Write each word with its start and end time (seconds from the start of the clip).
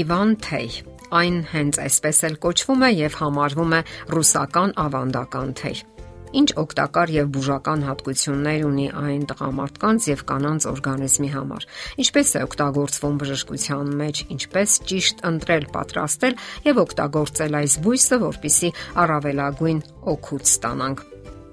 Իվան 0.00 0.30
թեյ։ 0.40 0.68
Այն 1.18 1.38
հենց 1.50 1.78
այսպես 1.82 2.18
էլ 2.28 2.36
կոչվում 2.44 2.84
է 2.86 2.90
եւ 2.94 3.16
համարվում 3.20 3.72
է 3.76 3.80
ռուսական 4.14 4.72
ավանդական 4.84 5.50
թեյ։ 5.60 5.80
Ինչ 6.40 6.48
օգտակար 6.62 7.12
եւ 7.16 7.30
բուժական 7.34 7.84
հատկություններ 7.88 8.64
ունի 8.68 8.86
այն 9.02 9.24
տղամարդկանց 9.32 10.08
եւ 10.12 10.24
կանանց 10.30 10.68
օրգանիզմի 10.70 11.30
համար։ 11.34 11.68
Ինչպես 12.06 12.30
է 12.30 12.44
օգտագործվում 12.46 13.20
բժշկության 13.24 13.94
մեջ, 14.00 14.24
ինչպես 14.38 14.80
ճիշտ 14.94 15.24
ընտրել, 15.34 15.70
պատրաստել 15.74 16.42
եւ 16.70 16.84
օգտագործել 16.86 17.62
այս 17.66 17.78
բույսը, 17.84 18.20
որpիսի 18.30 18.74
առավելագույն 19.04 19.86
օգուտ 20.14 20.54
ստանանք։ 20.54 21.09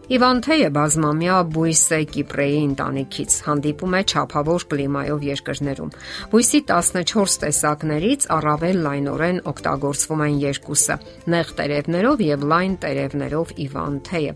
Իվանթեյը 0.08 0.68
բազմամյա 0.72 1.38
բույս 1.52 1.80
է 1.92 1.98
Կիպրեի 2.16 2.60
ընտանիքից, 2.64 3.34
հանդիպում 3.44 3.96
է 3.98 4.00
ճափավոր 4.08 4.64
կլիմայով 4.72 5.24
երկրներում։ 5.28 5.90
Բույսի 6.32 6.60
14 6.70 7.34
տեսակներից 7.42 8.28
առավել 8.38 8.78
լայնորեն 8.86 9.42
օգտագործվում 9.52 10.22
են 10.28 10.38
երկուսը՝ 10.44 10.96
նեղ 11.34 11.52
տերևներով 11.58 12.24
եւ 12.24 12.46
լայն 12.54 12.78
տերևներով 12.88 13.52
Իվանթեյը։ 13.68 14.32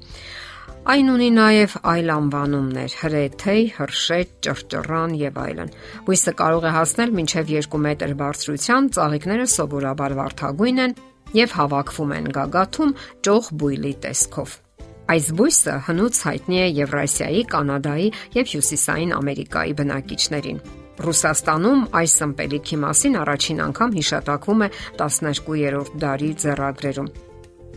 Այն 0.92 1.14
ունի 1.14 1.30
նաև 1.38 1.78
այլ 1.88 2.12
անվանումներ՝ 2.18 2.98
հրեթեյ, 3.06 3.64
հրշեջ, 3.78 4.34
ճռճռան 4.44 5.14
եւ 5.22 5.40
այլն։ 5.46 5.72
Բույսը 6.10 6.34
կարող 6.42 6.68
է 6.68 6.74
հասնել 6.76 7.16
մինչև 7.22 7.54
2 7.54 7.82
մետր 7.86 8.16
բարձրության, 8.24 8.92
ծաղիկները 8.98 9.48
սովորաբար 9.56 10.18
վարդագույն 10.20 10.84
են 10.88 10.98
եւ 11.38 11.56
հավաքվում 11.62 12.12
են 12.18 12.30
գագաթում 12.42 12.94
ճոխ 13.30 13.54
բույլի 13.62 13.94
տեսքով։ 14.04 14.58
Այս 15.12 15.26
բույսը 15.36 15.74
հնուց 15.88 16.20
հայտնի 16.24 16.60
է 16.62 16.68
Եվրասիայի, 16.78 17.42
Կանադայի 17.52 18.06
եւ 18.38 18.52
Հյուսիսային 18.52 19.12
Ամերիկայի 19.18 19.74
բնակիչներին։ 19.82 20.62
Ռուսաստանում 21.08 21.82
այս 22.02 22.16
ըմպելիքի 22.28 22.80
մասին 22.86 23.18
առաջին 23.24 23.60
անգամ 23.66 23.98
հիշատակվում 23.98 24.64
է 24.68 24.70
12-րդ 25.02 26.00
դարի 26.06 26.32
ձեռագրերում։ 26.46 27.12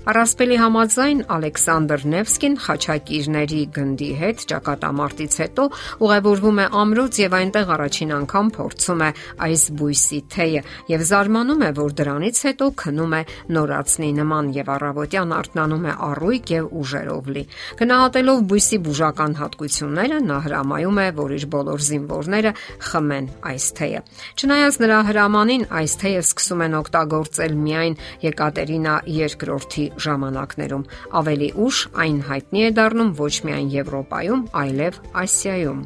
Առասպելի 0.04 0.56
համաձայն 0.60 1.20
Ալեքսանդր 1.32 2.02
Նևսկին 2.12 2.56
խաչակիրների 2.60 3.60
գնդի 3.72 4.08
հետ 4.18 4.42
ճակատամարտից 4.50 5.36
հետո 5.40 5.64
ուղևորվում 6.04 6.58
է 6.60 6.66
ամրոց 6.80 7.20
եւ 7.22 7.36
այնտեղ 7.38 7.72
առաջին 7.74 8.12
անգամ 8.16 8.50
փորձում 8.56 9.04
է 9.04 9.08
այս 9.46 9.64
բույսի 9.80 10.20
թեյը 10.34 10.62
եւ 10.92 11.04
զարմանում 11.08 11.64
է, 11.64 11.70
որ 11.80 11.94
դրանից 12.04 12.40
հետո 12.44 12.68
քնում 12.84 13.14
է 13.16 13.22
նորածնի 13.56 14.10
նման 14.20 14.50
եւ 14.60 14.68
առավոտյան 14.74 15.32
արթնանում 15.40 15.88
է 15.88 15.96
առույգ 16.04 16.52
եւ 16.52 16.68
ուժերով 16.84 17.32
լի։ 17.32 17.44
Գնահատելով 17.80 18.44
բույսի 18.52 18.78
բուժական 18.84 19.38
հատկությունները 19.40 20.20
նա 20.28 20.38
հրամայում 20.44 21.00
է, 21.00 21.08
որ 21.24 21.34
իր 21.40 21.48
բոլոր 21.56 21.84
զինվորները 21.88 22.54
խմեն 22.92 23.32
այս 23.54 23.72
թեյը։ 23.80 24.04
Չնայած 24.36 24.80
նրա 24.84 25.00
հրամանին 25.08 25.66
այս 25.80 25.98
թեյը 26.04 26.22
սկսում 26.28 26.64
են 26.68 26.78
օգտագործել 26.84 27.58
միայն 27.64 27.98
Եկատերինա 28.28 29.00
II 29.14 29.93
ժամանակներում։ 30.04 30.86
Ավելի 31.20 31.48
ուշ 31.64 31.78
այն 32.04 32.18
հայտնի 32.28 32.64
է 32.64 32.70
դառնում 32.78 33.12
ոչ 33.20 33.34
միայն 33.48 33.68
Եվրոպայում, 33.74 34.42
այլև 34.64 34.98
Ասիայում։ 35.24 35.80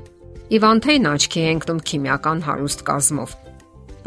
Իվանթեյն 0.58 1.08
աչքի 1.12 1.40
է 1.44 1.48
ընկնում 1.58 1.80
քիմիական 1.92 2.44
հարուստ 2.48 2.84
կազմով։ 2.88 3.34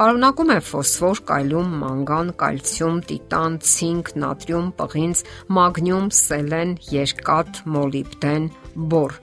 Պարունակում 0.01 0.51
է 0.51 0.59
ֆոսֆոր, 0.71 1.19
կալիում, 1.31 1.73
մանգան, 1.81 2.31
կալցիում, 2.41 3.01
տիտան, 3.11 3.57
ցինկ, 3.71 4.13
նատրիում, 4.23 4.71
պղինձ, 4.79 5.25
մագնիում, 5.57 6.07
սելեն, 6.21 6.71
երկաթ, 6.95 7.61
մոլիբդեն, 7.75 8.47
բոր 8.95 9.19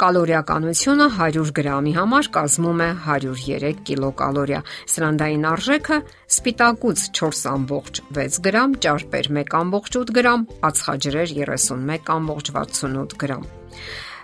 Կալորիականությունը 0.00 1.06
100 1.12 1.50
գրամի 1.56 1.90
համար 1.92 2.28
կազմում 2.32 2.78
է 2.80 2.86
103 3.04 3.72
կիլոկալորիա։ 3.84 4.60
Սրանդային 4.92 5.42
արժեքը 5.50 5.98
սպիտակուց 6.36 7.02
4.6 7.18 8.38
գրամ, 8.46 8.76
ճարպեր 8.86 9.28
1.8 9.34 10.14
գրամ, 10.18 10.46
ածխաջրեր 10.70 11.34
31.68 11.40 13.18
գրամ։ 13.20 13.44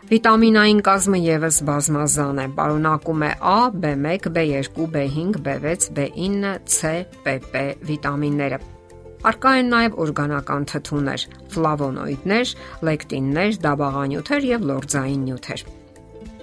Վիտամինային 0.06 0.80
կազմը 0.86 1.20
եւս 1.26 1.58
բազմազան 1.66 2.40
է։ 2.40 2.46
Պարունակում 2.56 3.26
է 3.26 3.30
A, 3.36 3.58
B1, 3.84 4.30
B2, 4.38 4.88
B5, 4.96 5.42
B6, 5.44 5.92
B9, 5.98 6.56
C, 6.64 6.94
PP 7.26 7.66
վիտամինները 7.90 8.75
Արկա 9.24 9.52
են 9.62 9.72
նաև 9.72 9.96
օրգանական 10.04 10.68
թթուներ, 10.72 11.26
ֆլավոնոիդներ, 11.54 12.54
լեկտիններ, 12.90 13.58
դաբաղանյութեր 13.64 14.48
եւ 14.52 14.70
լորձային 14.72 15.26
նյութեր։ 15.30 15.66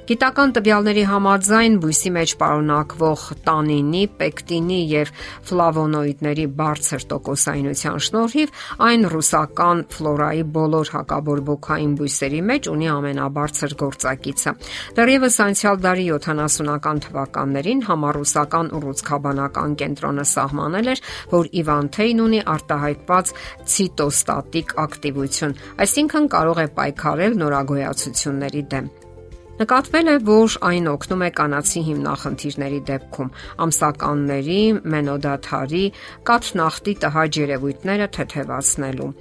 Գիտական 0.03 0.51
տվյալների 0.51 1.03
համաձայն 1.07 1.75
բույսի 1.79 2.09
մեջ 2.11 2.31
պարունակվող 2.41 3.21
տանինի, 3.45 4.01
պեկտինի 4.19 4.79
եւ 4.91 5.11
ֆլավոնոիդների 5.47 6.47
բարձր 6.57 7.05
տոկոսայնության 7.13 8.01
շնորհիվ 8.07 8.51
այն 8.87 9.07
ռուսական 9.13 9.83
ֆլորայի 9.95 10.43
բոլոր 10.57 10.91
հակաբորբոքային 10.95 11.93
բույսերի 12.01 12.41
մեջ 12.49 12.67
ունի 12.73 12.89
ամենաբարձր 12.95 13.75
գործակիցը։ 13.83 14.53
Դեռևս 14.99 15.39
անցյալ 15.47 15.79
դարի 15.87 16.05
70-ական 16.17 16.99
թվականներին 17.07 17.85
համառուսական 17.87 18.73
ուռուցքաբանական 18.75 19.77
կենտրոնը 19.83 20.27
սահմանել 20.33 20.91
էր, 20.97 21.03
որ 21.31 21.49
Իվանթեյն 21.63 22.21
ունի 22.27 22.43
արտահայտված 22.57 23.33
ցիտոստատիկ 23.77 24.75
ակտիվություն, 24.83 25.57
այսինքն 25.87 26.29
կարող 26.35 26.63
է 26.65 26.67
պայքարել 26.81 27.39
նորագոյացությունների 27.45 28.67
դեմ։ 28.75 28.93
Նկատվել 29.53 30.07
է, 30.09 30.13
որ 30.25 30.55
այն 30.69 30.87
օգնում 30.89 31.23
է 31.27 31.29
կանացի 31.39 31.81
հիմնախնդիրների 31.89 32.79
դեպքում, 32.87 33.29
ամսականների, 33.65 34.63
մենոդաթարի, 34.95 35.83
կաթնախտի 36.31 36.97
տհաճ 37.05 37.39
երևույթները 37.43 38.09
թեթևացնելու 38.17 39.11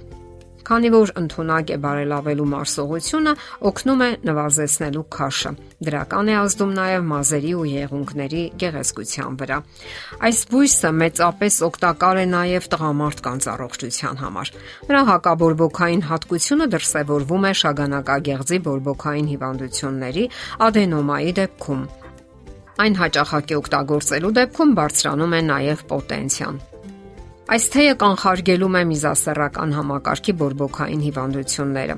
Քանի 0.63 0.89
որ 0.93 1.11
ընդունակ 1.19 1.71
է 1.73 1.77
բարելավելու 1.83 2.45
մարսողությունը, 2.53 3.31
օգնում 3.67 4.03
է 4.03 4.09
նվազեցնելու 4.27 5.03
քաշը։ 5.15 5.51
Դրական 5.83 6.31
է 6.31 6.35
ազդում 6.39 6.71
նաև 6.77 7.07
մազերի 7.09 7.51
ու 7.59 7.65
եղունգների 7.73 8.43
գեղեցկության 8.63 9.37
վրա։ 9.43 9.57
Այս 10.23 10.39
բույսը 10.53 10.91
մեծապես 11.03 11.59
օգտակար 11.67 12.21
է 12.23 12.25
նաև 12.33 12.69
տղամարդկանց 12.73 13.47
առողջության 13.53 14.21
համար։ 14.23 14.53
Նրա 14.87 15.01
հակաբորբոքային 15.11 16.05
հատկությունը 16.13 16.67
դրսևորվում 16.73 17.43
է 17.43 17.53
շագանակագեղձի 17.63 18.59
բորբոքային 18.67 19.31
հիվանդությունների 19.33 20.25
ադենոմայի 20.67 21.33
դեպքում։ 21.43 21.87
Այն 22.83 22.95
հաճախակի 23.03 23.57
օգտագործելու 23.59 24.35
դեպքում 24.39 24.77
բարձրանում 24.79 25.35
է 25.37 25.41
նաև 25.53 25.83
պոտենցիան։ 25.93 26.63
Այս 27.43 27.65
թեյը 27.73 27.95
կանխարգելում 27.99 28.75
է 28.79 28.81
միզասեռական 28.87 29.73
համակարգի 29.75 30.33
բորբոքային 30.39 31.01
հիվանդությունները։ 31.03 31.95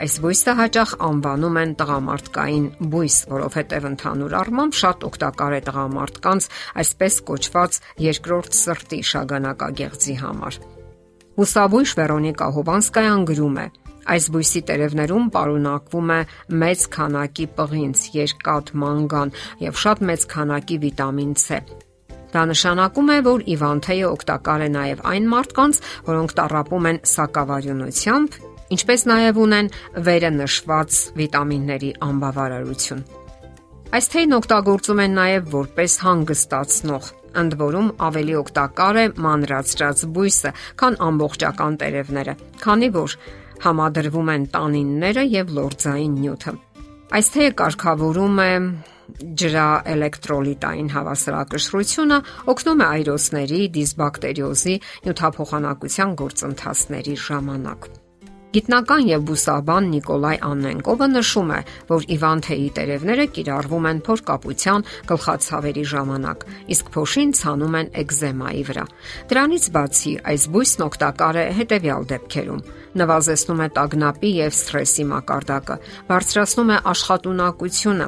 Այս 0.00 0.14
բույսը 0.24 0.54
հաճախ 0.60 0.94
անվանում 1.08 1.58
են 1.60 1.74
տղամարդկային 1.80 2.64
բույս, 2.94 3.16
որովհետև 3.32 3.88
ընդհանուր 3.90 4.36
առմամբ 4.40 4.78
շատ 4.80 5.06
օգտակար 5.10 5.56
է 5.56 5.60
տղամարդկանց 5.68 6.48
այսպես 6.82 7.20
կոչված 7.28 7.78
երկրորդ 8.06 8.58
սրտի 8.60 9.00
շագանակագեղձի 9.12 10.16
համար։ 10.24 10.60
Ուսաբույժ 11.36 11.90
Վերոնիկա 12.00 12.48
Հովանսկայան 12.56 13.26
գրում 13.28 13.56
է. 13.60 13.66
Այս 14.16 14.28
բույսի 14.32 14.60
տերևներում 14.70 15.26
պարունակվում 15.36 16.12
է 16.16 16.20
մեծ 16.64 16.86
քանակի 16.96 17.46
պղինձ, 17.60 18.04
երկաթ, 18.16 18.72
մանգան 18.80 19.34
եւ 19.66 19.82
շատ 19.84 20.06
մեծ 20.10 20.30
քանակի 20.32 20.76
վիտամին 20.86 21.34
C, 21.42 21.60
Դա 22.34 22.42
նշանակում 22.50 23.10
է, 23.14 23.18
որ 23.26 23.44
Իվանթեյը 23.54 24.08
օգտակար 24.16 24.64
է 24.66 24.68
նաև 24.76 25.04
այն 25.12 25.28
մարդկանց, 25.32 25.78
որոնք 26.06 26.34
տարապում 26.40 26.88
են 26.90 26.98
սակավարյունությամբ, 27.12 28.40
ինչպես 28.76 29.06
նաև 29.12 29.38
ունեն 29.46 29.70
վերը 30.08 30.30
նշված 30.40 30.98
վիտամինների 31.20 31.90
անբավարարություն։ 32.06 33.06
Այս 33.96 34.08
թեյն 34.12 34.36
օգտագործում 34.36 35.00
են 35.06 35.12
նաև 35.16 35.50
որպես 35.54 35.92
հանգստացնող, 36.02 37.10
ընդ 37.40 37.56
որում 37.62 37.90
ավելի 38.06 38.34
օգտակար 38.42 38.98
է 39.02 39.04
մանրացրած 39.26 40.02
բույսը, 40.16 40.52
քան 40.82 40.98
ամբողջական 41.06 41.78
տերևները, 41.82 42.34
քանի 42.66 42.88
որ 42.96 43.18
համադրվում 43.66 44.32
են 44.36 44.48
տանինները 44.56 45.26
եւ 45.36 45.54
լորձային 45.60 46.16
նյութը։ 46.26 46.56
Այս 47.14 47.28
թեյը 47.30 47.50
կարգավորում 47.58 48.40
է 48.42 48.52
ջրաէլեկտրոլիտային 49.42 50.88
հավասարակշռությունը 50.90 52.18
օգնում 52.52 52.82
է 52.82 52.88
այրոցների, 52.96 53.60
դիսբակտերիոզի, 53.76 54.74
նյութափոխանակության 55.06 56.16
գործընթացների 56.22 57.16
ժամանակ։ 57.28 57.88
Գիտնական 58.56 59.02
եւ 59.04 59.24
բուսաբան 59.28 59.88
Նիկոլայ 59.92 60.36
Աննենկովը 60.46 61.06
նշում 61.12 61.50
է, 61.52 61.58
որ 61.90 62.06
Իվանթեի 62.14 62.68
տերևները 62.78 63.26
կիրառվում 63.36 63.88
են 63.90 64.00
փորկապության 64.06 64.86
գլխացավերի 65.10 65.84
ժամանակ, 65.92 66.46
իսկ 66.72 66.88
փոշին 66.96 67.34
ցանում 67.36 67.76
են 67.82 67.92
էկզեմայի 68.00 68.64
վրա։ 68.70 68.86
Դրանից 69.28 69.68
բացի 69.76 70.12
այս 70.32 70.48
բույսն 70.56 70.86
օգտակար 70.88 71.36
է 71.36 71.46
հետեւյալ 71.60 72.08
դեպքերում 72.16 72.64
նվազեցնում 72.96 73.60
է 73.60 73.68
տագնապի 73.76 74.30
եւ 74.40 74.54
սթրեսի 74.56 75.04
մակարդակը, 75.12 75.76
բարձրացնում 76.08 76.72
է 76.72 76.78
աշխատունակությունը, 76.96 78.06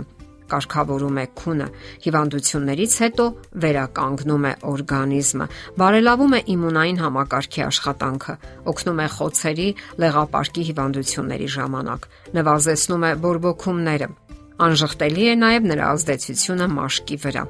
կարգավորում 0.52 1.18
է 1.22 1.26
քունը, 1.40 1.68
հիվանդություններից 2.04 2.96
հետո 3.02 3.26
վերականգնում 3.64 4.48
է 4.48 4.52
օրգանիզմը, 4.72 5.46
բարելավում 5.82 6.34
է 6.38 6.40
իմունային 6.54 7.00
համակարգի 7.04 7.64
աշխատանքը, 7.68 8.34
օգնում 8.72 8.98
է 8.98 9.08
խոցերի, 9.18 9.68
լեղապարկի 10.02 10.66
հիվանդությունների 10.72 11.48
ժամանակ, 11.58 12.10
նվազեցնում 12.38 13.08
է 13.08 13.12
բորբոքումները։ 13.28 14.10
Անժխտելի 14.58 15.24
է 15.32 15.38
նաև 15.38 15.72
նրա 15.72 15.94
ազդեցությունը 15.94 16.70
մաշկի 16.78 17.18
վրա։ 17.28 17.48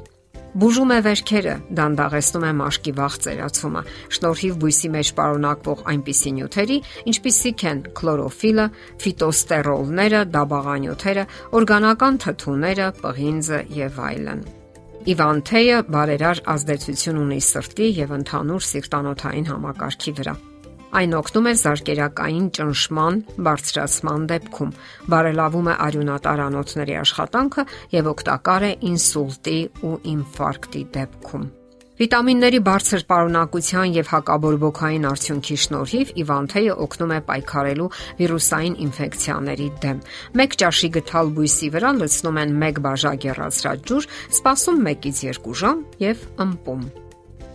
Բուժում 0.57 0.93
է 0.95 0.99
վերքերը, 1.05 1.55
դանդաղեցնում 1.77 2.45
է 2.49 2.53
մաշկի 2.57 2.93
վաղ 2.97 3.17
ծերացումը, 3.25 3.83
շնորհիվ 4.17 4.55
բույսի 4.63 4.89
մեջ 4.95 5.11
պարունակվող 5.19 5.83
այնպիսի 5.93 6.33
նյութերի, 6.39 6.79
ինչպիսիք 7.13 7.65
են 7.69 7.83
քլորոֆիլը, 8.01 8.67
ֆիտոստերոլները, 9.05 10.23
դաբաղանյութերը, 10.39 11.25
օրգանական 11.61 12.21
թթուները, 12.25 12.91
պղինձը 13.05 13.61
եւ 13.77 14.01
այլն։ 14.09 14.45
Իվանթեյը 15.09 15.79
բարերար 15.95 16.41
ազդեցություն 16.53 17.21
ունի 17.29 17.43
սրտի 17.45 17.91
եւ 18.03 18.15
ընդհանուր 18.19 18.71
սիրտանոթային 18.73 19.53
համակարգի 19.53 20.13
վրա։ 20.19 20.35
Այն 20.99 21.13
օգնում 21.15 21.47
է 21.47 21.51
զարկերակային 21.61 22.47
ճնշման 22.59 23.19
բարձրացման 23.47 24.25
դեպքում, 24.33 24.73
բարելավում 25.15 25.69
է 25.71 25.75
արյունատար 25.85 26.43
անոթների 26.49 26.97
աշխատանքը 27.03 27.65
եւ 27.95 28.09
օգտակար 28.15 28.67
է 28.69 28.73
ինսուլտի 28.91 29.57
ու 29.87 29.95
ինֆարկտի 30.15 30.83
դեպքում։ 30.99 31.47
Վիտամինների 31.99 32.61
բարձր 32.67 33.05
պարունակության 33.11 33.95
եւ 33.99 34.11
հակաբորբոքային 34.13 35.09
արդյունքի 35.09 35.57
շնորհիվ 35.63 36.13
Իվանթեյը 36.23 36.77
օգնում 36.85 37.15
է 37.15 37.19
պայքարելու 37.31 37.89
վիրուսային 38.21 38.79
ինֆեկցիաների 38.87 39.69
դեմ։ 39.87 40.05
Մեկ 40.39 40.57
ճաշի 40.63 40.91
գթալ 40.99 41.35
բույսի 41.39 41.73
վրա 41.75 41.93
լցնում 41.99 42.41
են 42.45 42.57
1 42.71 42.81
բաժակ 42.87 43.29
երազրած 43.33 43.85
ջուր, 43.91 44.09
սպասում 44.39 44.89
1-ից 44.95 45.21
2 45.43 45.61
ժամ 45.65 45.85
եւ 46.07 46.25
ըմպում։ 46.47 46.89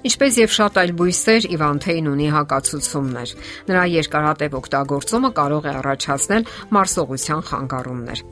Ինչպես 0.04 0.38
եւ 0.42 0.54
շատ 0.58 0.78
այլ 0.84 0.92
բույսեր, 1.00 1.46
Իվանթեին 1.56 2.08
ունի 2.12 2.30
հակացուցումներ։ 2.34 3.34
Նրա 3.72 3.84
երկարատև 3.94 4.56
օգտագործումը 4.60 5.30
կարող 5.40 5.68
է 5.70 5.76
առաջացնել 5.80 6.48
մարսողության 6.76 7.44
խանգարումներ։ 7.50 8.24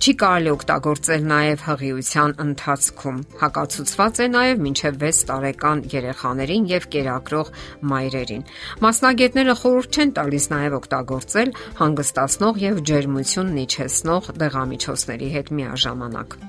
Չի 0.00 0.12
կարելի 0.16 0.50
օգտագործել 0.56 1.24
նաև 1.30 1.62
հղիության 1.66 2.30
ընթացքում։ 2.42 3.16
Հակացուցված 3.42 4.20
է 4.24 4.26
նաև 4.32 4.62
մինչև 4.64 4.96
6 5.02 5.20
տարեկան 5.30 5.82
երեխաներին 5.92 6.68
եւ 6.70 6.86
կերակրող 6.94 7.50
մայրերին։ 7.90 8.46
Մասնագետները 8.86 9.56
խորհուրդ 9.60 9.98
չեն 10.00 10.14
տալիս 10.18 10.48
նաև 10.54 10.78
օգտագործել 10.80 11.52
հանգստացնող 11.82 12.62
եւ 12.64 12.80
ջերմություն 12.90 13.52
իջեցնող 13.66 14.32
դեղամիջոցների 14.40 15.30
հետ 15.36 15.54
միաժամանակ։ 15.60 16.40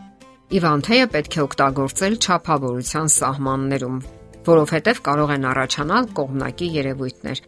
Իվանթեյը 0.62 1.12
պետք 1.12 1.38
է 1.38 1.46
օգտագործել 1.52 2.18
ճափավորության 2.32 3.14
սահմաններում, 3.20 4.02
որովհետև 4.48 5.02
կարող 5.06 5.34
են 5.36 5.48
առաջանալ 5.52 6.08
կողմնակի 6.18 6.70
երևույթներ։ 6.82 7.42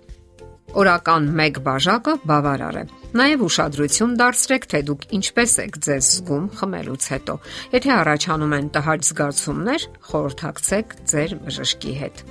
Օրական 0.74 1.25
1 1.38 1.60
բաժակը 1.66 2.13
բավարար 2.25 2.78
է։ 2.81 2.84
Նաև 3.13 3.44
ուշադրություն 3.45 4.13
դարձրեք, 4.18 4.63
թե 4.74 4.80
դուք 4.90 5.04
ինչպես 5.18 5.51
եք 5.63 5.75
ձեզ 5.86 6.07
զգում 6.13 6.45
խմելուց 6.57 7.10
հետո։ 7.13 7.36
Եթե 7.78 7.92
առաջանում 7.94 8.56
են 8.57 8.69
տհաճ 8.74 9.06
զգացումներ, 9.10 9.86
խորհրդակցեք 10.10 10.95
ձեր 11.13 11.36
բժշկի 11.44 11.94
հետ։ 12.01 12.24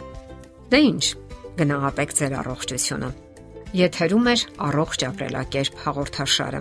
Դե 0.74 0.80
ի՞նչ, 0.90 1.04
գնահատեք 1.62 2.16
ձեր 2.18 2.36
առողջությունը։ 2.42 3.10
Եթերում 3.72 4.26
է 4.32 4.36
առողջ 4.72 5.04
ապրելակերպ 5.12 5.82
հաղորդաշարը։ 5.86 6.60